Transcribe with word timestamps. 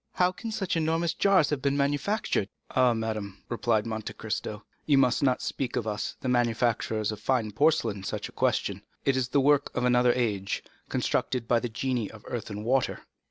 How 0.13 0.31
can 0.31 0.51
such 0.51 0.75
enormous 0.75 1.13
jars 1.13 1.51
have 1.51 1.61
been 1.61 1.77
manufactured?" 1.77 2.49
"Ah! 2.71 2.95
madame," 2.95 3.43
replied 3.49 3.85
Monte 3.85 4.13
Cristo, 4.13 4.63
"you 4.87 4.97
must 4.97 5.21
not 5.21 5.43
ask 5.47 5.75
of 5.77 5.85
us, 5.85 6.15
the 6.21 6.27
manufacturers 6.27 7.11
of 7.11 7.19
fine 7.19 7.51
porcelain, 7.51 8.03
such 8.03 8.27
a 8.27 8.31
question. 8.31 8.81
It 9.05 9.15
is 9.15 9.27
the 9.27 9.39
work 9.39 9.69
of 9.75 9.85
another 9.85 10.11
age, 10.13 10.63
constructed 10.89 11.47
by 11.47 11.59
the 11.59 11.69
genii 11.69 12.09
of 12.09 12.25
earth 12.27 12.49
and 12.49 12.65
water." 12.65 13.03